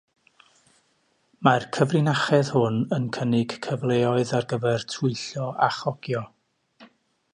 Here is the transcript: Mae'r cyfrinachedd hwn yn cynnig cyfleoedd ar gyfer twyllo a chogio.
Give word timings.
Mae'r 1.47 1.65
cyfrinachedd 1.77 2.49
hwn 2.55 2.79
yn 2.99 3.05
cynnig 3.17 3.55
cyfleoedd 3.67 4.35
ar 4.39 4.49
gyfer 4.55 4.87
twyllo 4.95 5.51
a 5.69 5.71
chogio. 5.77 6.25